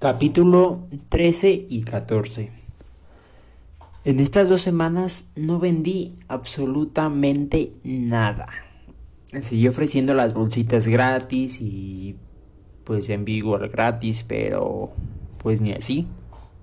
[0.00, 2.48] Capítulo 13 y 14
[4.06, 8.48] En estas dos semanas no vendí absolutamente nada.
[9.42, 12.16] Seguí ofreciendo las bolsitas gratis y
[12.84, 14.90] pues en vivo gratis, pero
[15.36, 16.06] pues ni así.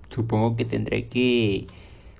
[0.10, 1.68] Supongo que tendré que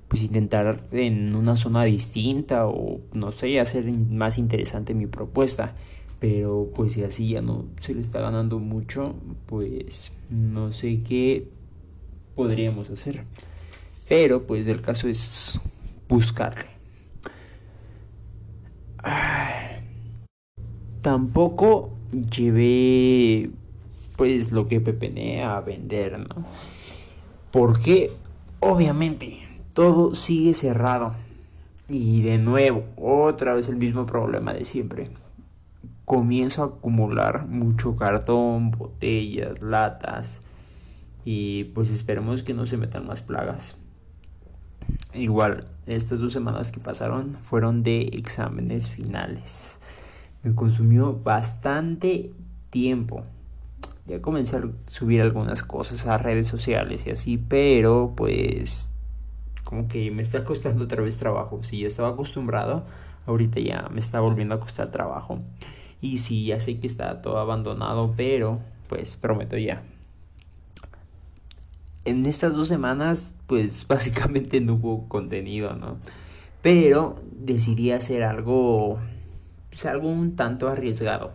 [0.06, 5.74] pues intentar en una zona distinta o no sé, hacer más interesante mi propuesta.
[6.20, 9.14] Pero pues si así ya no se le está ganando mucho,
[9.46, 11.48] pues no sé qué
[12.34, 13.24] podríamos hacer.
[14.08, 15.60] Pero pues el caso es
[16.08, 16.66] buscarle.
[21.02, 23.50] Tampoco llevé
[24.16, 26.44] pues lo que pepené a vender, ¿no?
[27.52, 28.10] Porque
[28.58, 29.38] obviamente
[29.72, 31.14] todo sigue cerrado.
[31.88, 35.10] Y de nuevo, otra vez el mismo problema de siempre
[36.08, 40.40] comienzo a acumular mucho cartón, botellas, latas
[41.22, 43.76] y pues esperemos que no se metan más plagas.
[45.12, 49.78] Igual, estas dos semanas que pasaron fueron de exámenes finales.
[50.42, 52.32] Me consumió bastante
[52.70, 53.24] tiempo.
[54.06, 58.88] Ya comencé a subir algunas cosas a redes sociales y así, pero pues
[59.62, 61.62] como que me está costando otra vez trabajo.
[61.64, 62.86] Si ya estaba acostumbrado,
[63.26, 65.40] ahorita ya me está volviendo a costar trabajo.
[66.00, 69.82] Y sí, ya sé que está todo abandonado, pero pues prometo ya.
[72.04, 75.98] En estas dos semanas, pues básicamente no hubo contenido, ¿no?
[76.62, 78.98] Pero decidí hacer algo,
[79.70, 81.32] pues algo un tanto arriesgado.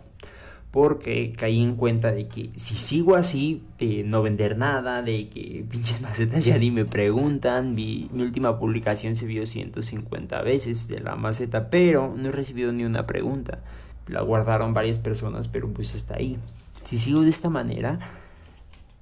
[0.70, 5.64] Porque caí en cuenta de que si sigo así, de no vender nada, de que
[5.70, 10.98] pinches macetas ya ni me preguntan, mi, mi última publicación se vio 150 veces de
[10.98, 13.60] la maceta, pero no he recibido ni una pregunta
[14.06, 16.38] la guardaron varias personas, pero pues está ahí.
[16.84, 17.98] Si sigo de esta manera,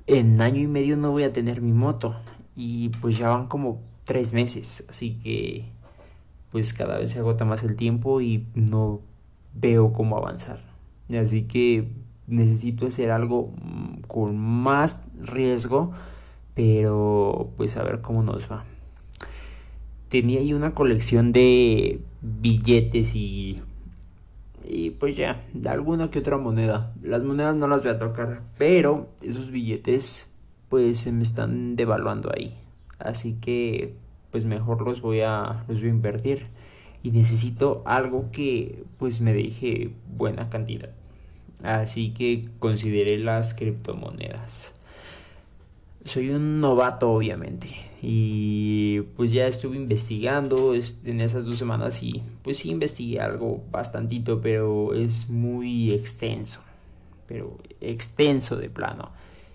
[0.07, 2.17] en año y medio no voy a tener mi moto.
[2.57, 5.65] Y pues ya van como tres meses, así que
[6.51, 9.01] pues cada vez se agota más el tiempo y no
[9.55, 10.61] veo cómo avanzar.
[11.19, 11.89] Así que
[12.27, 15.93] necesito hacer algo mm, con más riesgo,
[16.55, 18.65] pero pues a ver cómo nos va.
[20.09, 23.63] Tenía ahí una colección de billetes y
[24.73, 26.95] y pues ya, de alguna que otra moneda.
[27.03, 30.31] Las monedas no las voy a tocar, pero esos billetes
[30.69, 32.59] pues se me están devaluando ahí.
[32.99, 33.95] Así que
[34.31, 36.47] pues mejor los voy a los voy a invertir
[37.03, 40.91] y necesito algo que pues me deje buena cantidad.
[41.63, 44.75] Así que consideré las criptomonedas.
[46.07, 47.69] Soy un novato obviamente
[48.05, 54.41] y pues ya estuve investigando en esas dos semanas y pues sí investigué algo bastantito,
[54.41, 56.61] pero es muy extenso,
[57.29, 59.11] pero extenso de plano.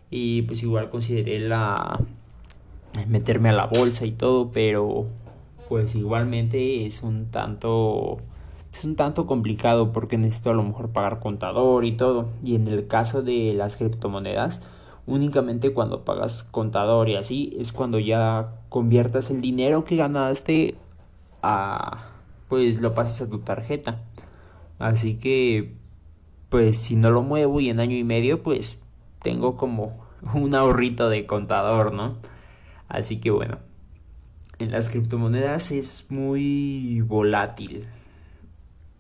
[0.09, 2.00] Y pues igual consideré la
[3.09, 5.06] meterme a la bolsa y todo, pero
[5.68, 8.18] pues igualmente es un tanto
[8.74, 12.29] es un tanto complicado porque necesito a lo mejor pagar contador y todo.
[12.46, 14.62] Y en el caso de las criptomonedas,
[15.07, 20.75] únicamente cuando pagas contador y así es cuando ya conviertas el dinero que ganaste
[21.41, 22.12] a
[22.50, 24.03] pues lo pasas a tu tarjeta.
[24.79, 25.75] Así que
[26.50, 28.79] pues si no lo muevo y en año y medio pues
[29.23, 32.17] tengo como un ahorrito de contador no
[32.88, 33.59] así que bueno
[34.59, 37.88] en las criptomonedas es muy volátil.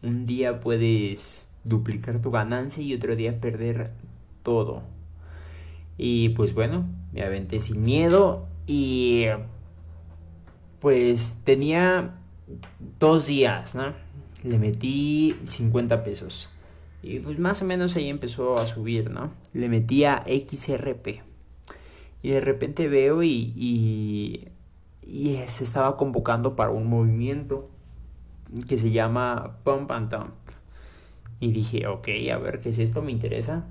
[0.03, 3.91] Un día puedes duplicar tu ganancia y otro día perder
[4.43, 4.83] todo
[5.97, 9.25] y pues bueno, me aventé sin miedo y
[10.79, 12.15] pues tenía
[12.99, 13.93] dos días, ¿no?
[14.43, 16.49] Le metí 50 pesos.
[17.01, 19.31] Y pues más o menos ahí empezó a subir, ¿no?
[19.53, 21.21] Le metí a XRP.
[22.21, 23.53] Y de repente veo y,
[25.01, 27.69] y, se estaba convocando para un movimiento
[28.67, 30.33] que se llama Pump and Dump.
[31.39, 33.65] Y dije, ok, a ver qué es esto, me interesa.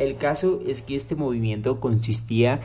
[0.00, 2.62] El caso es que este movimiento consistía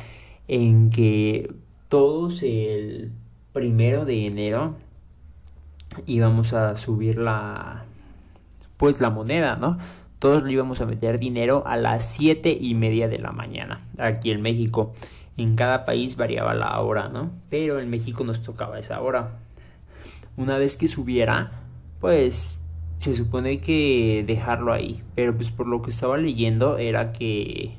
[0.47, 1.53] en que
[1.89, 3.11] todos el
[3.51, 4.77] primero de enero
[6.05, 7.83] íbamos a subir la
[8.77, 9.77] pues la moneda, ¿no?
[10.19, 14.31] Todos le íbamos a meter dinero a las siete y media de la mañana, aquí
[14.31, 14.93] en México.
[15.35, 17.31] En cada país variaba la hora, ¿no?
[17.49, 19.39] Pero en México nos tocaba esa hora.
[20.37, 21.51] Una vez que subiera,
[21.99, 22.61] pues
[22.99, 27.75] se supone que dejarlo ahí, pero pues por lo que estaba leyendo era que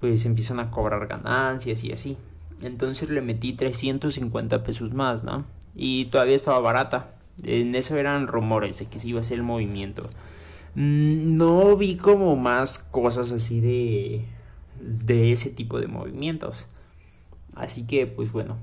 [0.00, 2.16] pues empiezan a cobrar ganancias y así.
[2.62, 5.44] Entonces le metí 350 pesos más, ¿no?
[5.74, 7.14] Y todavía estaba barata.
[7.42, 10.04] En eso eran rumores de que se iba a hacer el movimiento.
[10.74, 14.24] Mm, no vi como más cosas así de
[14.80, 16.66] de ese tipo de movimientos.
[17.54, 18.58] Así que pues bueno,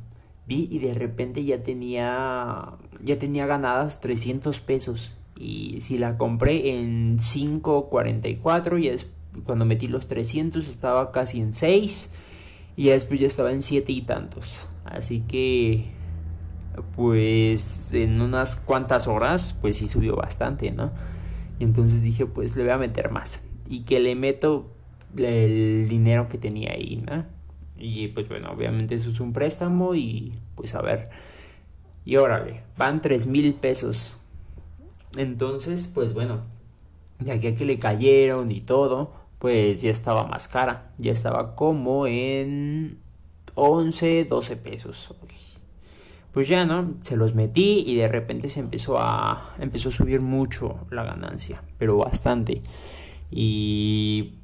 [0.48, 2.74] vi y de repente ya tenía
[3.04, 9.10] ya tenía ganadas 300 pesos y si la compré en 5.44 y es
[9.46, 12.14] cuando metí los 300 estaba casi en 6
[12.76, 14.70] y después ya estaba en 7 y tantos.
[14.86, 15.86] Así que
[16.96, 20.92] pues en unas cuantas horas pues sí subió bastante, ¿no?
[21.60, 24.72] Y entonces dije pues le voy a meter más y que le meto
[25.18, 27.26] el dinero que tenía ahí, ¿no?
[27.78, 31.10] Y pues bueno, obviamente eso es un préstamo y pues a ver.
[32.06, 34.18] Y órale, van 3 mil pesos.
[35.18, 36.42] Entonces, pues bueno,
[37.20, 40.92] ya que que le cayeron y todo, pues ya estaba más cara.
[40.98, 43.00] Ya estaba como en
[43.56, 45.14] 11, 12 pesos.
[46.34, 46.94] Pues ya, ¿no?
[47.04, 51.62] Se los metí y de repente se empezó a, empezó a subir mucho la ganancia,
[51.78, 52.62] pero bastante.
[53.30, 54.36] Y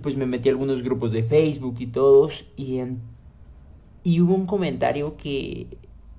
[0.00, 2.80] pues me metí a algunos grupos de Facebook y todos y,
[4.04, 5.66] y hubo un comentario que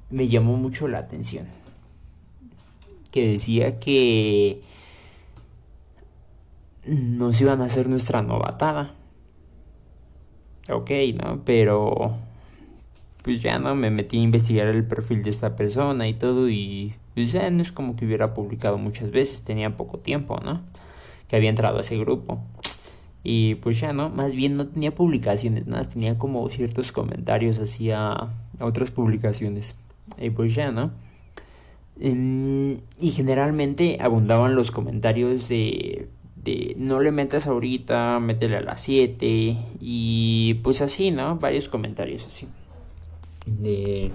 [0.09, 1.62] me llamó mucho la atención
[3.13, 4.59] que decía que
[6.85, 8.95] nos iban a hacer nuestra novatada.
[10.69, 12.17] Ok no pero
[13.21, 16.95] pues ya no me metí a investigar el perfil de esta persona y todo y
[17.13, 20.61] pues ya no es como que hubiera publicado muchas veces tenía poco tiempo no
[21.27, 22.43] que había entrado a ese grupo.
[23.23, 28.29] Y pues ya no, más bien no tenía publicaciones, nada, tenía como ciertos comentarios hacia
[28.59, 29.75] otras publicaciones.
[30.17, 30.91] Y pues ya no.
[31.99, 39.55] Y generalmente abundaban los comentarios de, de no le metas ahorita, métele a las 7
[39.79, 41.37] y pues así, ¿no?
[41.37, 42.47] Varios comentarios así.
[43.45, 44.11] De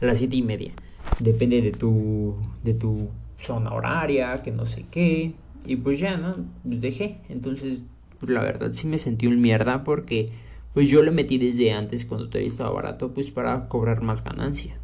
[0.00, 0.72] a las 7 y media.
[1.18, 3.08] Depende de tu, de tu
[3.38, 5.32] zona horaria, que no sé qué.
[5.64, 6.36] Y pues ya, ¿no?
[6.64, 7.18] Dejé.
[7.28, 7.84] Entonces
[8.22, 10.30] pues la verdad sí me sentí un mierda porque
[10.74, 14.78] pues yo le metí desde antes cuando todavía estaba barato pues para cobrar más ganancia.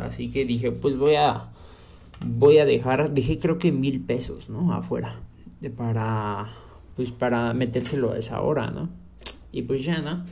[0.00, 1.50] Así que dije pues voy a
[2.24, 4.72] voy a dejar, dejé creo que mil pesos, ¿no?
[4.72, 5.20] Afuera
[5.70, 6.50] para
[6.96, 8.88] pues para metérselo a esa hora, ¿no?
[9.50, 10.24] Y pues ya, ¿no?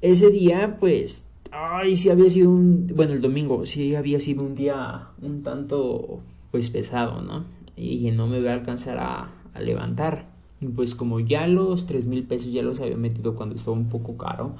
[0.00, 4.54] Ese día pues ay, sí había sido un bueno, el domingo sí había sido un
[4.54, 7.44] día un tanto pues pesado, ¿no?
[7.76, 10.26] Y no me voy a alcanzar a, levantar.
[10.60, 13.88] Y pues como ya los tres mil pesos ya los había metido cuando estaba un
[13.88, 14.54] poco caro,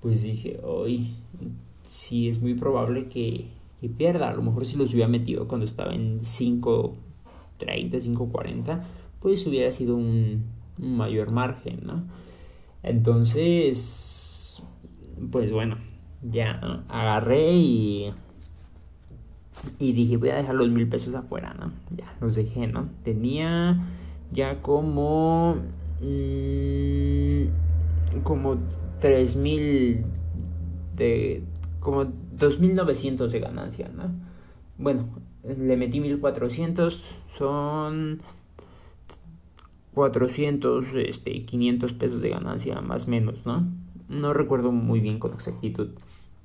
[0.00, 1.14] pues dije, hoy
[1.86, 3.48] sí es muy probable que,
[3.98, 4.30] pierda.
[4.30, 6.96] A lo mejor si los hubiera metido cuando estaba en 5.30,
[7.58, 8.82] 5.40,
[9.20, 10.44] pues hubiera sido un,
[10.78, 12.02] mayor margen, ¿no?
[12.82, 14.62] Entonces,
[15.30, 15.76] pues bueno,
[16.22, 18.10] ya agarré y,
[19.78, 21.72] y dije, voy a dejar los mil pesos afuera, ¿no?
[21.90, 22.88] Ya los dejé, ¿no?
[23.02, 23.86] Tenía
[24.32, 25.56] ya como
[26.00, 27.44] mmm,
[28.22, 28.56] como
[29.00, 30.04] 3000
[30.96, 31.42] de
[31.84, 34.04] como 2900 de ganancia, ¿no?
[34.78, 35.04] Bueno,
[35.44, 37.00] le metí 1400,
[37.38, 38.22] son
[39.94, 43.68] 400 este 500 pesos de ganancia más o menos, ¿no?
[44.08, 45.90] No recuerdo muy bien con exactitud.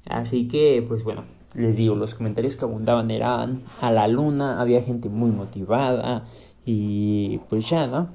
[0.05, 1.23] Así que pues bueno,
[1.55, 6.25] les digo, los comentarios que abundaban eran a la luna, había gente muy motivada,
[6.65, 8.09] y pues ya, ¿no?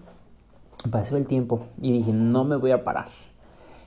[0.90, 3.08] Pasó el tiempo y dije, no me voy a parar.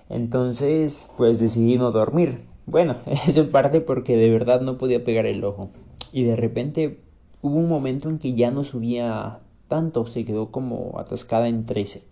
[0.09, 2.41] Entonces, pues decidí no dormir.
[2.67, 2.97] Bueno,
[3.27, 5.69] eso en parte porque de verdad no podía pegar el ojo.
[6.13, 6.99] Y de repente
[7.41, 12.03] hubo un momento en que ya no subía tanto, se quedó como atascada en 13,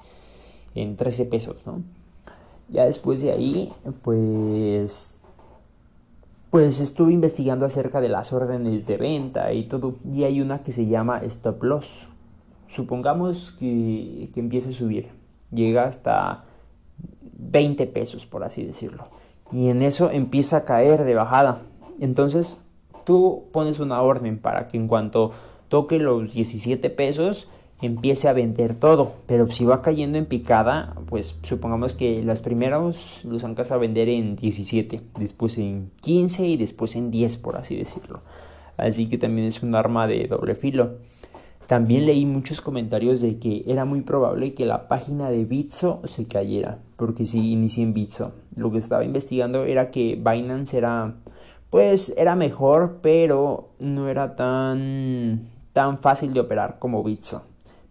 [0.73, 1.83] en 13 pesos, ¿no?
[2.69, 3.71] Ya después de ahí,
[4.01, 5.15] pues,
[6.49, 9.95] pues estuve investigando acerca de las órdenes de venta y todo.
[10.11, 12.07] Y hay una que se llama stop loss
[12.75, 15.09] supongamos que, que empiece a subir,
[15.51, 16.43] llega hasta
[17.37, 19.07] 20 pesos, por así decirlo.
[19.51, 21.61] Y en eso empieza a caer de bajada.
[21.99, 22.57] Entonces
[23.05, 25.31] tú pones una orden para que en cuanto
[25.69, 27.47] toque los 17 pesos
[27.81, 29.13] empiece a vender todo.
[29.27, 34.09] Pero si va cayendo en picada, pues supongamos que los primeros los sacas a vender
[34.09, 38.21] en 17, después en 15 y después en 10, por así decirlo.
[38.77, 40.95] Así que también es un arma de doble filo.
[41.67, 46.27] También leí muchos comentarios de que era muy probable que la página de Bitso se
[46.27, 48.33] cayera, porque si inicié en Bitso.
[48.55, 51.15] Lo que estaba investigando era que Binance era,
[51.71, 57.43] pues, era mejor, pero no era tan, tan fácil de operar como Bitso.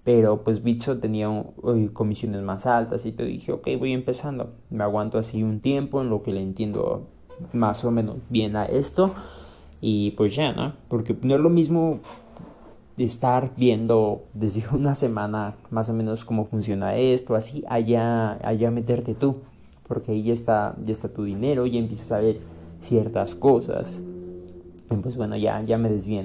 [0.05, 4.53] Pero pues Bitso tenía eh, comisiones más altas y te dije, ok, voy empezando.
[4.69, 7.09] Me aguanto así un tiempo en lo que le entiendo
[7.55, 9.15] más o menos bien a esto.
[9.81, 10.75] Y pues ya, ¿no?
[10.89, 12.01] Porque no es lo mismo
[12.97, 19.15] estar viendo desde una semana más o menos cómo funciona esto, así, allá, allá meterte
[19.15, 19.43] tú,
[19.87, 22.39] porque ahí ya está, ya está tu dinero, ya empiezas a ver
[22.81, 24.03] ciertas cosas.
[25.03, 26.25] Pues bueno, ya, ya me desvié,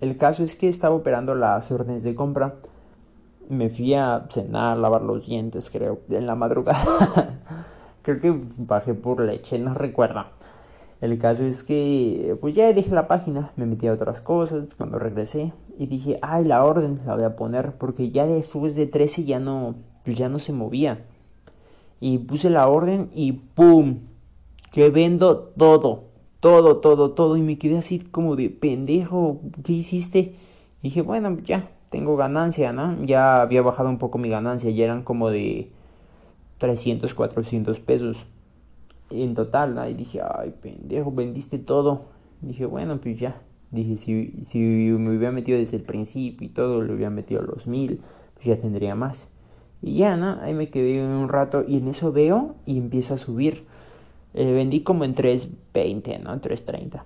[0.00, 2.54] El caso es que estaba operando las órdenes de compra.
[3.48, 7.40] Me fui a cenar, lavar los dientes, creo, en la madrugada.
[8.02, 10.24] creo que bajé por leche, no recuerdo.
[11.00, 14.98] El caso es que, pues ya dejé la página, me metí a otras cosas cuando
[14.98, 19.24] regresé y dije, ay, la orden la voy a poner porque ya después de 13
[19.24, 19.74] ya no,
[20.04, 21.04] pues ya no se movía.
[22.00, 24.00] Y puse la orden y ¡pum!
[24.70, 26.04] Que vendo todo,
[26.40, 27.36] todo, todo, todo.
[27.36, 30.34] Y me quedé así como de pendejo, ¿qué hiciste?
[30.82, 33.02] Y dije, bueno, ya, tengo ganancia, ¿no?
[33.04, 35.70] Ya había bajado un poco mi ganancia, ya eran como de
[36.58, 38.26] 300, 400 pesos
[39.10, 39.78] en total.
[39.90, 42.06] Y dije, ay, pendejo, vendiste todo.
[42.40, 43.40] Dije, bueno, pues ya.
[43.70, 47.66] Dije, si, si me hubiera metido desde el principio y todo, le hubiera metido los
[47.66, 48.00] mil,
[48.34, 49.28] pues ya tendría más.
[49.82, 50.38] Y ya, ¿no?
[50.40, 53.64] Ahí me quedé un rato y en eso veo y empieza a subir.
[54.32, 56.40] Eh, vendí como en 3.20, ¿no?
[56.40, 57.02] 3.30.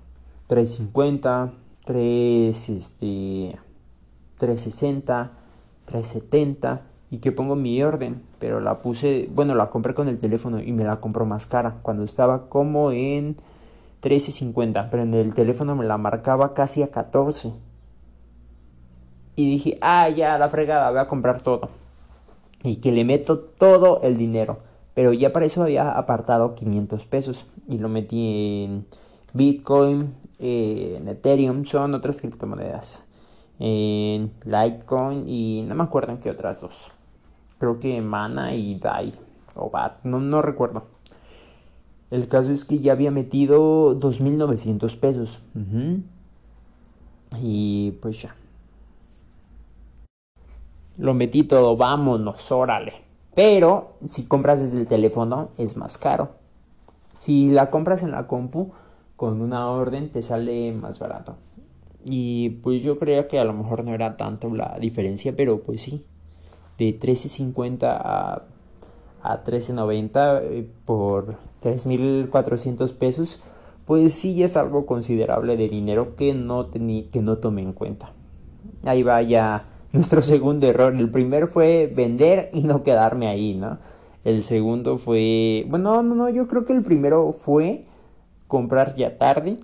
[0.49, 1.51] 3.50,
[1.85, 3.05] 3, este,
[4.39, 5.31] 3.60,
[5.87, 10.61] 3.70 y que pongo mi orden, pero la puse, bueno, la compré con el teléfono
[10.61, 13.37] y me la compró más cara, cuando estaba como en
[14.03, 17.53] 13.50, pero en el teléfono me la marcaba casi a 14.
[19.37, 21.71] Y dije, ah, ya, la fregada, voy a comprar todo.
[22.63, 24.59] Y que le meto todo el dinero.
[24.95, 27.47] Pero ya para eso había apartado 500 pesos.
[27.69, 28.87] Y lo metí en
[29.33, 33.05] Bitcoin, en Ethereum, son otras criptomonedas.
[33.61, 36.91] En Litecoin y no me acuerdo en qué otras dos
[37.59, 39.13] creo que Mana y Dai
[39.55, 40.85] o Bat, no, no recuerdo.
[42.11, 45.41] El caso es que ya había metido 2.900 pesos.
[47.41, 48.35] Y pues ya.
[50.97, 52.95] Lo metí todo, vámonos, órale.
[53.35, 56.31] Pero si compras desde el teléfono es más caro.
[57.17, 58.73] Si la compras en la compu
[59.17, 61.37] con una orden te sale más barato.
[62.05, 65.83] Y pues yo creía que a lo mejor no era tanto la diferencia, pero pues
[65.83, 66.07] sí,
[66.79, 68.43] de 13.50 a,
[69.23, 73.39] a 13.90 eh, por 3.400 pesos,
[73.85, 78.13] pues sí es algo considerable de dinero que no, que no tomé en cuenta.
[78.85, 80.95] Ahí va ya nuestro segundo error.
[80.95, 83.79] El primero fue vender y no quedarme ahí, ¿no?
[84.25, 85.65] El segundo fue...
[85.69, 87.87] Bueno, no, no, yo creo que el primero fue
[88.47, 89.59] comprar ya tarde.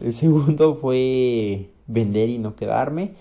[0.00, 3.14] El segundo fue vender y no quedarme.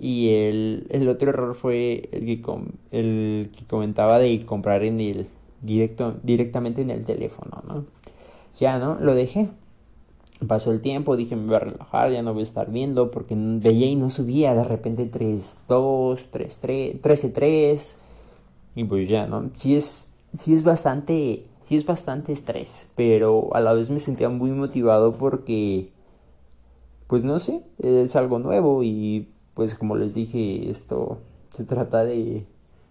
[0.00, 2.42] Y el, otro error fue el que,
[2.90, 5.26] el que comentaba de comprar en el
[5.60, 7.84] directo, directamente en el teléfono, ¿no?
[8.58, 8.98] Ya, ¿no?
[8.98, 9.50] Lo dejé.
[10.46, 13.34] Pasó el tiempo, dije me voy a relajar, ya no voy a estar viendo porque
[13.36, 17.96] veía y no subía, de repente 3, 2, 3, 3, 13, 3
[18.74, 19.50] y pues ya, ¿no?
[19.56, 24.30] Sí es, sí es bastante, sí es bastante estrés, pero a la vez me sentía
[24.30, 25.90] muy motivado porque,
[27.06, 29.28] pues no sé, es algo nuevo y
[29.60, 31.18] pues como les dije, esto
[31.52, 32.44] se trata de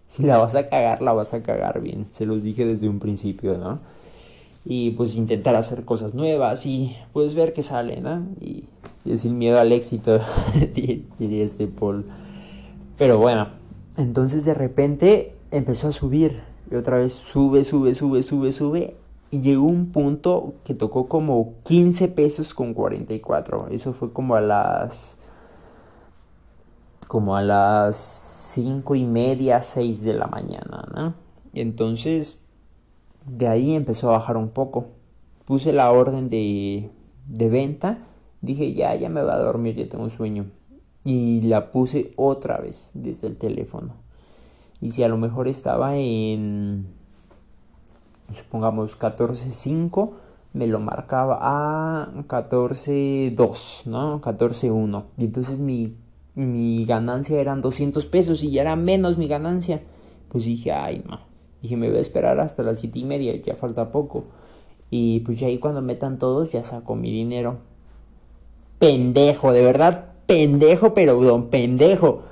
[0.06, 2.06] si la vas a cagar, la vas a cagar bien.
[2.12, 3.80] Se los dije desde un principio, ¿no?
[4.66, 8.22] Y pues intentar hacer cosas nuevas y pues ver qué sale, ¿no?
[8.40, 8.66] Y,
[9.18, 10.20] sin miedo al éxito,
[11.18, 12.06] diría este Paul.
[13.00, 13.48] Pero bueno,
[13.98, 16.42] entonces de repente empezó a subir.
[16.70, 18.96] Y otra vez sube, sube, sube, sube, sube.
[19.32, 23.70] Y llegó un punto que tocó como 15 pesos con 44.
[23.72, 25.19] Eso fue como a las
[27.10, 27.98] como a las
[28.54, 31.16] cinco y media, seis de la mañana, ¿no?
[31.56, 32.44] Entonces,
[33.26, 34.90] de ahí empezó a bajar un poco.
[35.46, 36.92] Puse la orden de,
[37.28, 37.98] de venta.
[38.42, 40.52] Dije, ya, ya me voy a dormir, ya tengo sueño.
[41.04, 43.96] Y la puse otra vez desde el teléfono.
[44.80, 46.90] Y si a lo mejor estaba en,
[48.36, 50.12] supongamos, 14.5,
[50.54, 54.22] me lo marcaba a 14.2, ¿no?
[54.22, 55.06] 14.1.
[55.18, 55.96] Y entonces mi
[56.40, 59.82] mi ganancia eran 200 pesos y ya era menos mi ganancia.
[60.30, 61.20] Pues dije, ay, no.
[61.62, 64.26] Dije, me voy a esperar hasta las siete y media, ya falta poco.
[64.90, 67.56] Y pues ya ahí cuando metan todos, ya saco mi dinero.
[68.80, 72.24] Pendejo, de verdad, pendejo, pero don pendejo.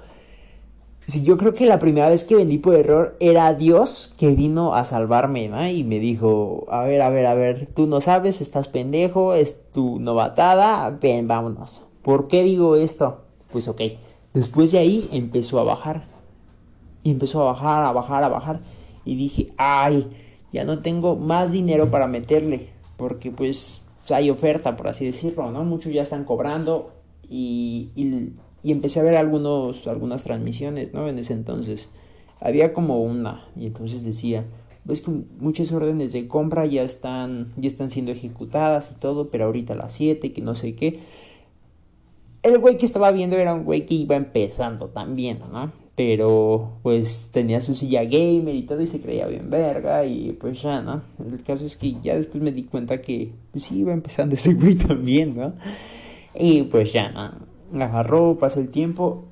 [1.05, 4.75] Si yo creo que la primera vez que vendí por error era Dios que vino
[4.75, 5.67] a salvarme, ¿no?
[5.67, 9.55] Y me dijo, a ver, a ver, a ver, tú no sabes, estás pendejo, es
[9.71, 11.81] tu novatada, ven, vámonos.
[12.01, 13.26] ¿Por qué digo esto?
[13.51, 13.81] Pues ok.
[14.33, 16.05] Después de ahí empezó a bajar.
[17.03, 18.59] Y empezó a bajar, a bajar, a bajar.
[19.05, 20.07] Y dije, ay,
[20.51, 22.69] ya no tengo más dinero para meterle.
[22.97, 25.63] Porque pues hay oferta, por así decirlo, ¿no?
[25.63, 26.91] Muchos ya están cobrando.
[27.29, 27.89] Y,
[28.63, 31.07] y empecé a ver algunos, algunas transmisiones, ¿no?
[31.07, 31.89] En ese entonces.
[32.39, 34.45] Había como una, y entonces decía,
[34.85, 39.45] ves que muchas órdenes de compra ya están, ya están siendo ejecutadas y todo, pero
[39.45, 40.99] ahorita a las 7, que no sé qué.
[42.43, 45.71] El güey que estaba viendo era un güey que iba empezando también, ¿no?
[45.95, 50.61] Pero pues tenía su silla gamer y todo y se creía bien verga y pues
[50.61, 51.01] ya, ¿no?
[51.19, 54.53] El caso es que ya después me di cuenta que pues sí iba empezando ese
[54.55, 55.53] güey también, ¿no?
[56.35, 57.83] Y pues ya, ¿no?
[57.83, 59.25] Agarró, pasó el tiempo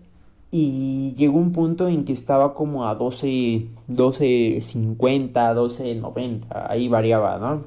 [0.57, 4.97] y llegó un punto en que estaba como a 12, 12.50,
[5.33, 7.63] 12.90, ahí variaba, ¿no?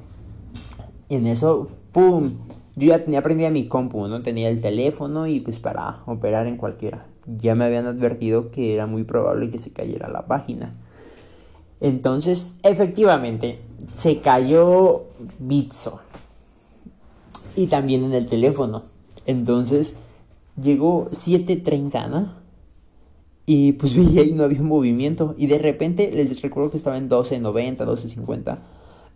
[1.11, 2.33] En eso, ¡pum!
[2.79, 4.23] Yo ya tenía prendida mi compu, ¿no?
[4.23, 7.07] Tenía el teléfono y pues para operar en cualquiera.
[7.27, 10.77] Ya me habían advertido que era muy probable que se cayera la página.
[11.81, 13.59] Entonces, efectivamente,
[13.93, 15.07] se cayó
[15.41, 16.01] Bitso.
[17.57, 18.85] Y también en el teléfono.
[19.27, 19.95] Entonces,
[20.63, 22.35] llegó 7.30, ¿no?
[23.45, 25.35] Y pues vi ahí no había movimiento.
[25.37, 28.59] Y de repente les recuerdo que estaba en 12.90, 12.50,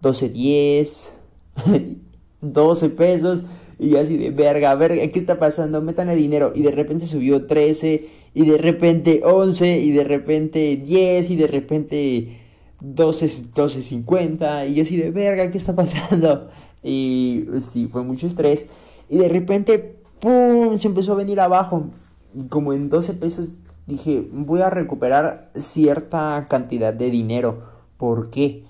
[0.03, 2.03] 12.10,
[2.43, 3.45] 12 pesos.
[3.79, 5.81] Y así de verga, verga, ¿qué está pasando?
[5.81, 6.53] Métanle dinero.
[6.55, 11.47] Y de repente subió 13, y de repente 11, y de repente 10, y de
[11.47, 12.39] repente
[12.81, 14.71] 12, 12.50.
[14.71, 16.51] Y así de verga, ¿qué está pasando?
[16.83, 18.67] Y sí, fue mucho estrés.
[19.09, 20.79] Y de repente, ¡pum!
[20.79, 21.91] Se empezó a venir abajo.
[22.35, 23.49] Y como en 12 pesos
[23.87, 27.65] dije, voy a recuperar cierta cantidad de dinero.
[27.97, 28.65] ¿Por qué?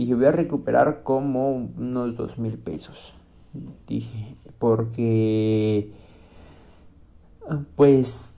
[0.00, 3.12] Dije, voy a recuperar como unos dos mil pesos.
[3.86, 5.92] Dije, porque...
[7.76, 8.34] Pues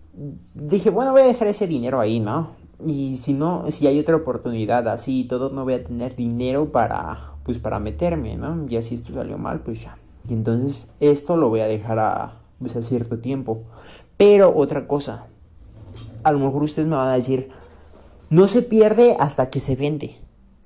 [0.55, 2.51] dije, bueno, voy a dejar ese dinero ahí, ¿no?
[2.85, 6.73] Y si no, si hay otra oportunidad así y todo, no voy a tener dinero
[6.73, 8.67] para, pues para meterme, ¿no?
[8.69, 9.97] Y si esto salió mal, pues ya.
[10.29, 13.63] Y entonces esto lo voy a dejar a, pues a cierto tiempo.
[14.17, 15.27] Pero otra cosa,
[16.25, 17.51] a lo mejor ustedes me van a decir,
[18.31, 20.17] no se pierde hasta que se vende.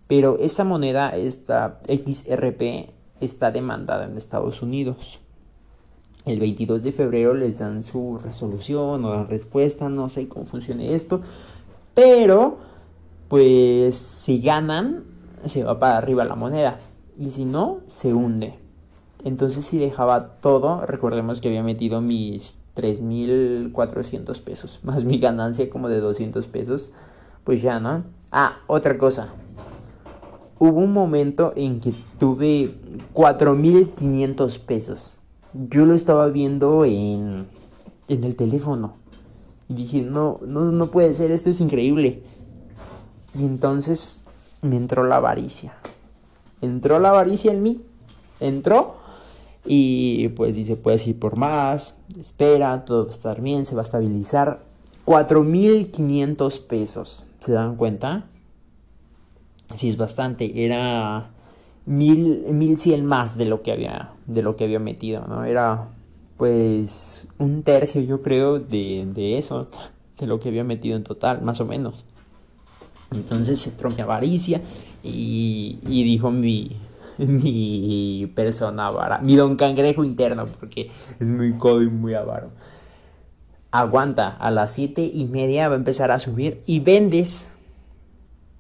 [0.09, 5.21] Pero esta moneda, esta XRP, está demandada en Estados Unidos.
[6.25, 10.85] El 22 de febrero les dan su resolución o la respuesta, no sé cómo funciona
[10.85, 11.21] esto.
[11.95, 12.59] Pero,
[13.29, 15.05] pues, si ganan,
[15.47, 16.81] se va para arriba la moneda.
[17.19, 18.59] Y si no, se hunde.
[19.25, 25.89] Entonces, si dejaba todo, recordemos que había metido mis 3.400 pesos, más mi ganancia como
[25.89, 26.91] de 200 pesos,
[27.45, 28.05] pues ya, ¿no?
[28.31, 29.29] Ah, otra cosa.
[30.59, 32.75] Hubo un momento en que tuve
[33.15, 35.15] 4.500 pesos.
[35.53, 37.47] Yo lo estaba viendo en,
[38.09, 38.95] en el teléfono.
[39.69, 42.23] Y dije, no, no, no puede ser, esto es increíble.
[43.35, 44.21] Y entonces
[44.63, 45.75] me entró la avaricia.
[46.63, 47.83] Entró la avaricia en mí.
[48.41, 48.97] Entró
[49.67, 53.83] y pues dice, puedes ir por más, espera, todo va a estar bien, se va
[53.83, 54.61] a estabilizar.
[55.05, 58.27] 4.500 pesos, ¿se dan cuenta?
[59.75, 61.31] Sí, es bastante, era
[61.87, 65.45] mil, 1.100 más de lo que había, de lo que había metido, ¿no?
[65.45, 65.89] Era
[66.37, 69.69] pues un tercio yo creo de, de eso,
[70.19, 72.05] de lo que había metido en total, más o menos.
[73.13, 74.61] Entonces se mi avaricia
[75.03, 76.77] y, y dijo mi,
[77.19, 82.51] mi persona avara, mi don cangrejo interno, porque es muy codo y muy avaro.
[83.71, 87.53] Aguanta, a las siete y media va a empezar a subir y vendes.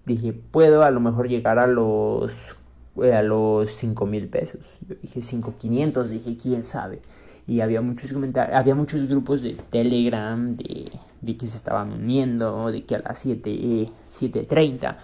[0.07, 2.33] Dije, puedo a lo mejor llegar a los
[3.03, 4.61] eh, a los cinco mil pesos.
[4.89, 7.01] Yo dije cinco quinientos, dije quién sabe.
[7.47, 12.73] Y había muchos comentarios, había muchos grupos de Telegram de, de que se estaban uniendo,
[12.73, 14.97] de que a las 7, 7.30.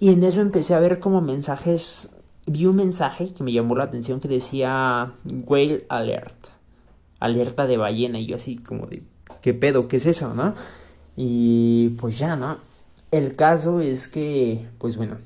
[0.00, 2.08] Y en eso empecé a ver como mensajes
[2.48, 5.12] vi un mensaje que me llamó la atención que decía
[5.46, 6.48] Whale Alert,
[7.20, 9.02] alerta de ballena, y yo así como de,
[9.42, 9.88] ¿qué pedo?
[9.88, 10.54] ¿Qué es eso, no?
[11.16, 12.58] Y pues ya, ¿no?
[13.10, 15.16] El caso es que, pues bueno,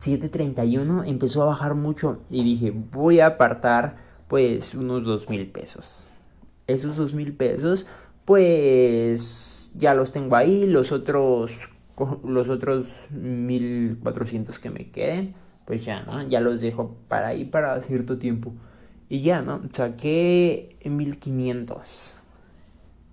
[0.00, 3.96] 7.31 empezó a bajar mucho y dije, voy a apartar
[4.28, 6.04] pues unos dos mil pesos.
[6.66, 7.86] Esos dos mil pesos,
[8.24, 11.52] pues ya los tengo ahí, los otros,
[12.24, 15.34] los otros 1400 que me queden
[15.66, 16.22] pues ya, ¿no?
[16.22, 18.54] Ya los dejo para ahí para cierto tiempo.
[19.08, 19.60] Y ya, ¿no?
[19.72, 22.14] Saqué 1500.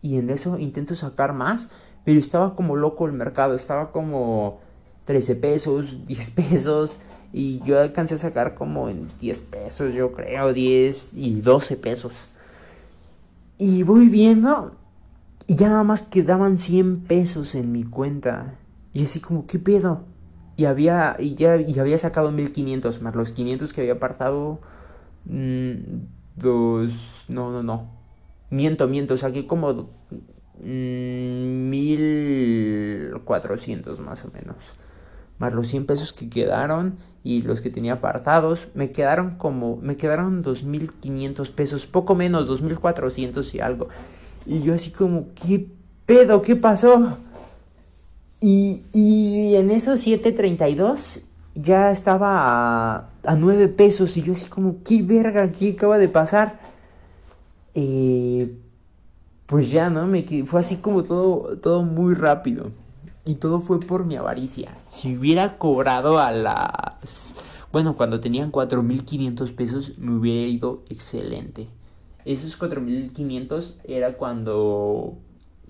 [0.01, 1.69] Y en eso intento sacar más,
[2.03, 4.59] pero estaba como loco el mercado, estaba como
[5.05, 6.97] 13 pesos, 10 pesos.
[7.35, 12.13] Y yo alcancé a sacar como en 10 pesos, yo creo, 10 y 12 pesos.
[13.57, 14.75] Y voy viendo,
[15.47, 18.55] y ya nada más quedaban 100 pesos en mi cuenta.
[18.93, 20.03] Y así como, ¿qué pedo?
[20.55, 24.59] y había y ya y había sacado 1500 más los 500 que había apartado
[25.25, 25.73] mm,
[26.35, 26.93] dos
[27.27, 28.03] no no no
[28.53, 29.89] Miento, miento, saqué como
[30.59, 34.57] mm, mil cuatrocientos más o menos.
[35.39, 39.95] Más los 100 pesos que quedaron y los que tenía apartados, me quedaron como, me
[39.95, 43.87] quedaron 2500 pesos, poco menos, 2400 y algo.
[44.45, 45.67] Y yo así como, ¿qué
[46.05, 46.41] pedo?
[46.41, 47.17] ¿Qué pasó?
[48.41, 51.21] Y, y en esos 7.32
[51.55, 55.51] ya estaba a, a 9 pesos y yo así como, ¿qué verga?
[55.51, 56.59] ¿Qué acaba de pasar?
[57.75, 58.51] Eh,
[59.45, 60.07] pues ya, ¿no?
[60.07, 62.71] Me, fue así como todo, todo muy rápido.
[63.25, 64.75] Y todo fue por mi avaricia.
[64.89, 67.35] Si hubiera cobrado a las...
[67.71, 71.67] Bueno, cuando tenían 4.500 pesos me hubiera ido excelente.
[72.25, 75.17] Esos 4.500 era cuando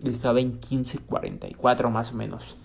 [0.03, 2.57] estaba en 15.44 más o menos.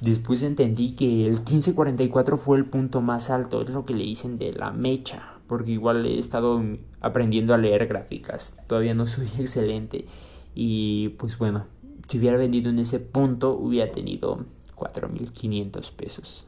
[0.00, 4.38] Después entendí que el 1544 fue el punto más alto, es lo que le dicen
[4.38, 6.62] de la mecha, porque igual he estado
[7.00, 10.06] aprendiendo a leer gráficas, todavía no soy excelente.
[10.54, 11.66] Y pues bueno,
[12.08, 16.46] si hubiera vendido en ese punto hubiera tenido 4500 pesos.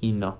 [0.00, 0.38] Y no,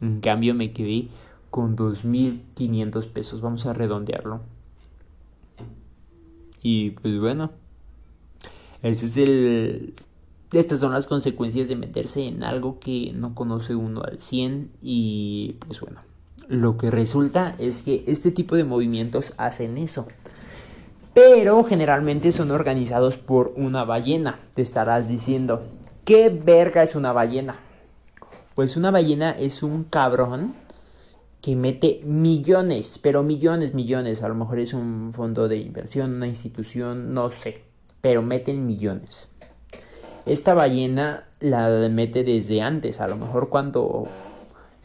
[0.00, 1.08] en cambio me quedé
[1.50, 4.40] con 2500 pesos, vamos a redondearlo.
[6.62, 7.52] Y pues bueno,
[8.82, 9.94] ese es el
[10.52, 15.56] estas son las consecuencias de meterse en algo que no conoce uno al 100 y
[15.66, 16.00] pues bueno,
[16.48, 20.06] lo que resulta es que este tipo de movimientos hacen eso.
[21.14, 24.40] Pero generalmente son organizados por una ballena.
[24.54, 25.64] Te estarás diciendo,
[26.04, 27.56] ¿qué verga es una ballena?
[28.54, 30.54] Pues una ballena es un cabrón
[31.40, 34.22] que mete millones, pero millones, millones.
[34.22, 37.62] A lo mejor es un fondo de inversión, una institución, no sé.
[38.00, 39.28] Pero meten millones
[40.26, 44.08] esta ballena la mete desde antes, a lo mejor cuando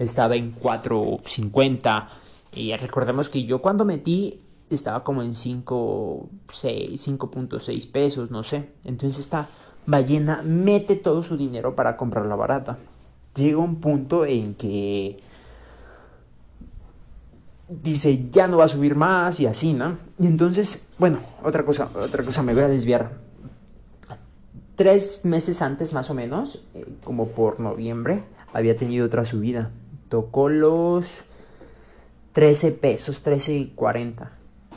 [0.04, 2.08] estaba en 4.50.
[2.54, 8.72] Y recordemos que yo cuando metí estaba como en 5.6 pesos, no sé.
[8.84, 9.48] Entonces esta
[9.86, 12.78] ballena mete todo su dinero para comprarla barata.
[13.36, 15.20] Llega un punto en que
[17.70, 19.98] dice ya no va a subir más y así, ¿no?
[20.20, 23.12] Y entonces, bueno, otra cosa, otra cosa me voy a desviar
[24.76, 29.72] tres meses antes más o menos, eh, como por noviembre, había tenido otra subida.
[30.12, 31.10] Tocó los
[32.34, 34.28] 13 pesos, 13.40.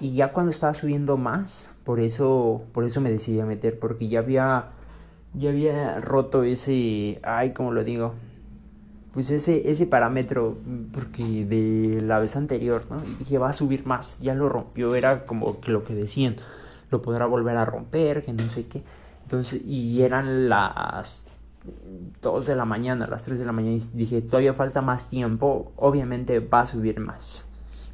[0.01, 4.07] Y ya cuando estaba subiendo más, por eso, por eso me decidí a meter, porque
[4.07, 4.67] ya había,
[5.33, 8.15] ya había roto ese, ay, como lo digo,
[9.13, 10.57] pues ese, ese parámetro,
[10.93, 13.03] porque de la vez anterior, ¿no?
[13.05, 16.37] Y dije, va a subir más, ya lo rompió, era como que lo que decían,
[16.93, 18.85] lo podrá volver a romper, que no sé qué.
[19.25, 21.27] Entonces, y eran las
[22.21, 25.73] 2 de la mañana, las 3 de la mañana, y dije, todavía falta más tiempo,
[25.77, 27.47] obviamente va a subir más.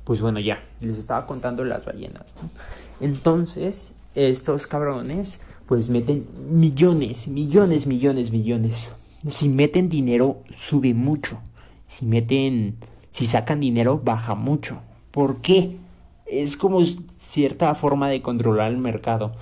[0.05, 2.35] Pues bueno, ya, les estaba contando las ballenas.
[3.01, 8.93] Entonces, estos cabrones, pues meten millones, millones, millones, millones.
[9.29, 11.41] Si meten dinero, sube mucho.
[11.87, 12.77] Si meten,
[13.11, 14.81] si sacan dinero, baja mucho.
[15.11, 15.77] ¿Por qué?
[16.27, 16.81] Es como
[17.19, 19.33] cierta forma de controlar el mercado.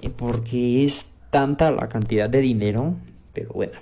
[0.00, 2.94] Eh, porque es tanta la cantidad de dinero,
[3.32, 3.74] pero bueno.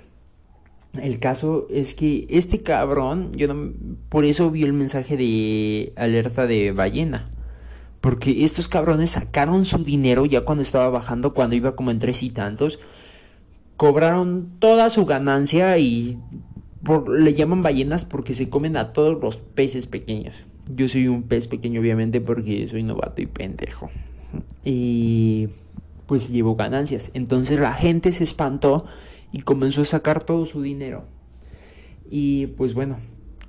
[0.99, 3.71] El caso es que este cabrón, yo no,
[4.09, 7.29] por eso vi el mensaje de alerta de ballena.
[8.01, 12.23] Porque estos cabrones sacaron su dinero ya cuando estaba bajando, cuando iba como en tres
[12.23, 12.79] y tantos.
[13.77, 16.17] Cobraron toda su ganancia y
[17.15, 20.35] le llaman ballenas porque se comen a todos los peces pequeños.
[20.75, 23.89] Yo soy un pez pequeño obviamente porque soy novato y pendejo.
[24.65, 25.49] Y
[26.05, 27.11] pues llevó ganancias.
[27.13, 28.85] Entonces la gente se espantó
[29.31, 31.05] y comenzó a sacar todo su dinero.
[32.09, 32.97] Y pues bueno,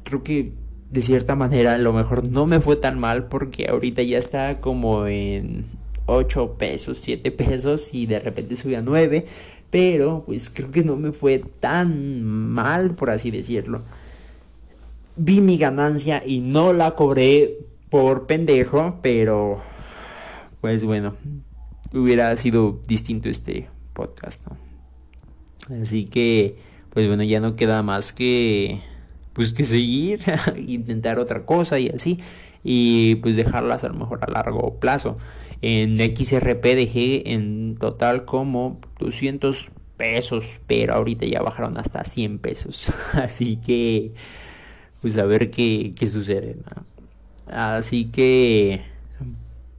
[0.04, 0.52] creo que
[0.90, 4.60] de cierta manera a lo mejor no me fue tan mal porque ahorita ya está
[4.60, 5.66] como en
[6.06, 9.26] 8 pesos, 7 pesos y de repente subía a 9.
[9.70, 13.82] Pero pues creo que no me fue tan mal, por así decirlo.
[15.16, 19.62] Vi mi ganancia y no la cobré por pendejo, pero
[20.60, 21.16] pues bueno,
[21.92, 24.42] hubiera sido distinto este podcast,
[25.70, 26.56] Así que,
[26.90, 28.80] pues bueno, ya no queda más que,
[29.32, 30.20] pues que seguir,
[30.66, 32.18] intentar otra cosa y así,
[32.64, 35.18] y pues dejarlas a lo mejor a largo plazo.
[35.62, 39.56] En XRP dejé en total como 200
[39.96, 42.92] pesos, pero ahorita ya bajaron hasta 100 pesos.
[43.12, 44.12] Así que,
[45.00, 46.56] pues a ver qué, qué sucede.
[47.46, 48.82] Así que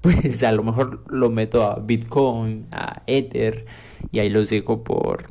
[0.04, 3.66] pues a lo mejor lo meto a Bitcoin, a Ether
[4.12, 5.26] y ahí los dejo por,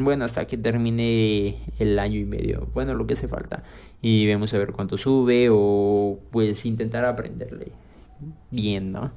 [0.00, 3.62] bueno, hasta que termine el año y medio, bueno, lo que hace falta.
[4.00, 7.72] Y vemos a ver cuánto sube o pues intentar aprenderle
[8.50, 9.12] bien, ¿no?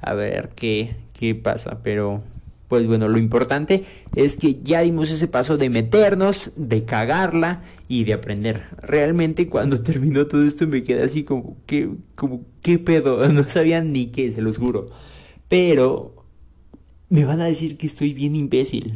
[0.00, 2.22] a ver qué, qué pasa, pero
[2.68, 8.04] pues bueno, lo importante es que ya dimos ese paso de meternos, de cagarla y
[8.04, 8.64] de aprender.
[8.82, 13.26] Realmente cuando terminó todo esto me quedé así como, ¿qué, como, qué pedo?
[13.32, 14.90] No sabía ni qué, se los juro.
[15.48, 16.26] Pero
[17.08, 18.94] me van a decir que estoy bien imbécil.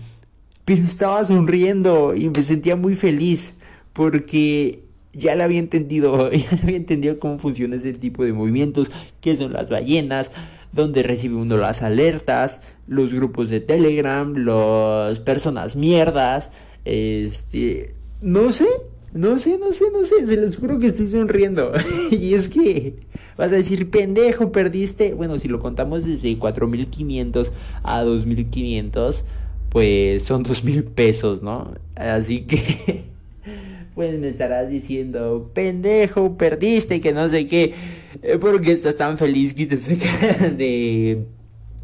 [0.65, 3.55] Pero estaba sonriendo y me sentía muy feliz
[3.93, 9.37] porque ya le había entendido, ya había entendido cómo funciona ese tipo de movimientos, qué
[9.37, 10.31] son las ballenas,
[10.73, 16.51] dónde recibe uno las alertas, los grupos de Telegram, las personas mierdas,
[16.85, 18.67] este, no sé,
[19.13, 21.73] no sé, no sé, no sé, se los juro que estoy sonriendo.
[22.11, 22.95] y es que
[23.37, 25.13] vas a decir, pendejo, perdiste.
[25.13, 29.25] Bueno, si lo contamos desde 4500 a 2500,
[29.73, 31.73] pues son 2000 pesos, ¿no?
[31.97, 33.05] Así que
[33.95, 37.75] pues me estarás diciendo, pendejo, perdiste, que no sé qué,
[38.23, 39.77] eh, porque estás tan feliz que te
[40.57, 41.25] de,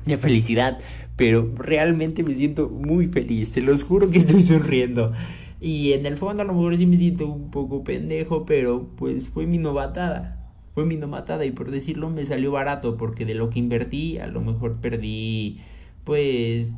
[0.04, 0.78] de felicidad,
[1.16, 5.14] pero realmente me siento muy feliz, se los juro que estoy sonriendo.
[5.58, 9.28] Y en el fondo a lo mejor sí me siento un poco pendejo, pero pues
[9.30, 10.34] fue mi novatada.
[10.74, 14.28] Fue mi novatada y por decirlo me salió barato porque de lo que invertí a
[14.28, 15.58] lo mejor perdí
[16.04, 16.72] pues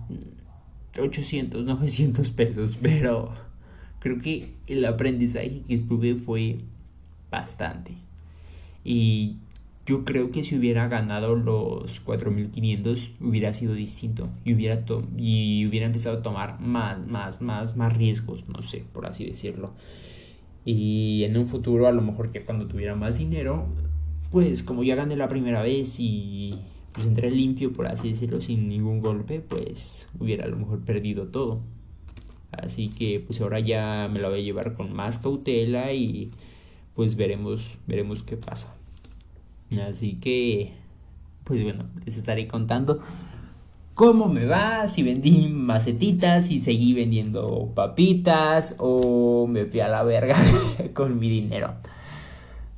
[0.99, 3.33] 800, 900 pesos, pero
[4.01, 6.59] creo que el aprendizaje que estuve fue
[7.31, 7.93] bastante.
[8.85, 9.37] Y
[9.87, 14.85] yo creo que si hubiera ganado los 4500 hubiera sido distinto y hubiera,
[15.17, 19.73] y hubiera empezado a tomar más, más, más, más riesgos, no sé, por así decirlo.
[20.65, 23.67] Y en un futuro, a lo mejor que cuando tuviera más dinero,
[24.31, 26.59] pues como ya gané la primera vez y
[26.93, 31.29] pues entré limpio, por así decirlo, sin ningún golpe, pues hubiera a lo mejor perdido
[31.29, 31.61] todo.
[32.51, 36.31] Así que pues ahora ya me la voy a llevar con más cautela y
[36.95, 38.75] pues veremos, veremos qué pasa.
[39.87, 40.73] Así que
[41.45, 43.01] pues bueno, les estaré contando
[43.95, 50.03] cómo me va, si vendí macetitas, si seguí vendiendo papitas o me fui a la
[50.03, 50.37] verga
[50.95, 51.75] con mi dinero.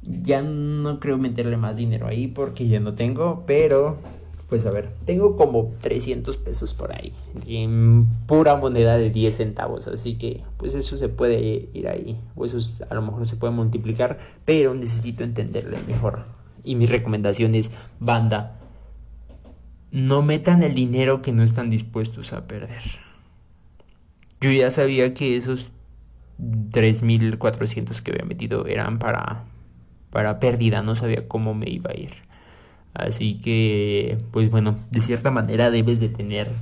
[0.02, 3.98] Ya no creo meterle más dinero ahí porque ya no tengo, pero
[4.52, 7.14] pues a ver, tengo como 300 pesos por ahí,
[7.46, 12.44] en pura moneda de 10 centavos, así que pues eso se puede ir ahí, o
[12.44, 12.58] eso
[12.90, 16.26] a lo mejor se puede multiplicar, pero necesito entenderle mejor.
[16.64, 18.58] Y mi recomendación es, banda,
[19.90, 22.82] no metan el dinero que no están dispuestos a perder.
[24.42, 25.70] Yo ya sabía que esos
[26.38, 29.44] 3.400 que había metido eran para,
[30.12, 32.12] para pérdida, no sabía cómo me iba a ir.
[32.94, 36.52] Así que, pues bueno, de cierta manera debes de tener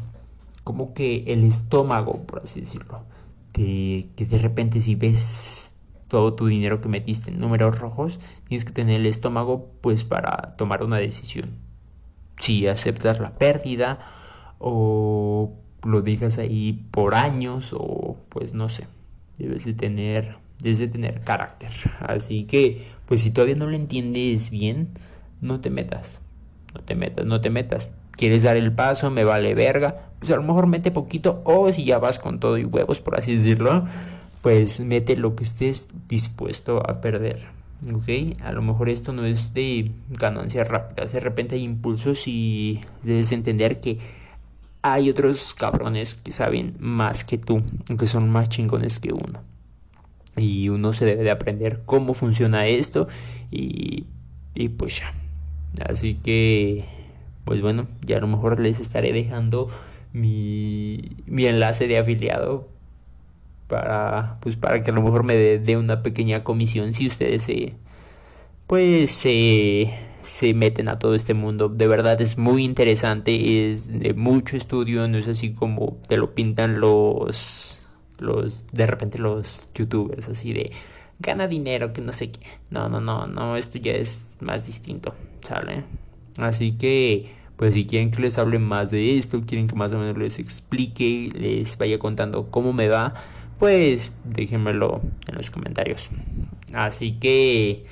[0.65, 3.05] como que el estómago, por así decirlo.
[3.53, 5.75] Que, que de repente si ves
[6.07, 10.55] todo tu dinero que metiste en números rojos, tienes que tener el estómago pues para
[10.57, 11.51] tomar una decisión.
[12.39, 13.99] Si aceptas la pérdida
[14.59, 15.53] o
[15.85, 18.87] lo dejas ahí por años o pues no sé.
[19.39, 21.71] Debes de tener, debes de tener carácter.
[22.01, 24.91] Así que pues si todavía no lo entiendes bien,
[25.41, 26.21] no te metas.
[26.75, 27.91] No te metas, no te metas.
[28.13, 29.11] ¿Quieres dar el paso?
[29.11, 30.13] Me vale verga.
[30.21, 31.43] Pues a lo mejor mete poquito.
[31.45, 33.85] O si ya vas con todo y huevos, por así decirlo,
[34.43, 37.41] pues mete lo que estés dispuesto a perder.
[37.93, 38.39] ¿Ok?
[38.45, 41.13] A lo mejor esto no es de ganancias rápidas.
[41.13, 43.99] De repente hay impulsos y debes entender que
[44.83, 47.63] hay otros cabrones que saben más que tú,
[47.99, 49.41] que son más chingones que uno.
[50.41, 53.09] Y uno se debe de aprender cómo funciona esto
[53.51, 54.07] y,
[54.55, 55.15] y pues ya.
[55.89, 56.85] Así que,
[57.45, 59.69] pues bueno, ya a lo mejor les estaré dejando
[60.13, 62.69] mi, mi enlace de afiliado
[63.69, 67.75] para, pues para que a lo mejor me dé una pequeña comisión si ustedes se,
[68.67, 69.91] pues se,
[70.25, 71.69] se meten a todo este mundo.
[71.69, 76.35] De verdad es muy interesante, es de mucho estudio, no es así como te lo
[76.35, 77.70] pintan los,
[78.21, 80.73] los, de repente los youtubers, así de
[81.19, 82.41] gana dinero, que no sé qué.
[82.71, 85.85] No, no, no, no, esto ya es más distinto, ¿sale?
[86.37, 89.99] Así que, pues si quieren que les hable más de esto, quieren que más o
[89.99, 93.15] menos les explique, les vaya contando cómo me va,
[93.59, 96.09] pues déjenmelo en los comentarios.
[96.73, 97.85] Así que,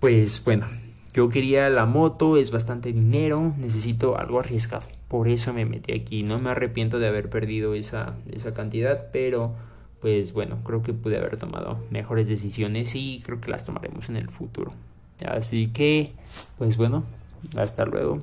[0.00, 0.66] pues bueno,
[1.12, 4.86] yo quería la moto, es bastante dinero, necesito algo arriesgado.
[5.08, 6.22] Por eso me metí aquí.
[6.22, 9.54] No me arrepiento de haber perdido esa, esa cantidad, pero
[10.00, 14.16] pues bueno, creo que pude haber tomado mejores decisiones y creo que las tomaremos en
[14.16, 14.72] el futuro.
[15.26, 16.12] Así que,
[16.58, 17.04] pues bueno,
[17.56, 18.22] hasta luego.